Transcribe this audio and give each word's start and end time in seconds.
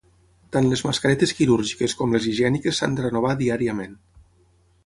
Tant 0.55 0.69
les 0.69 0.81
mascaretes 0.87 1.33
quirúrgiques 1.41 1.95
com 2.01 2.17
les 2.17 2.25
higièniques 2.31 2.81
s'han 2.81 2.99
de 3.01 3.07
renovar 3.07 3.35
diàriament. 3.43 3.95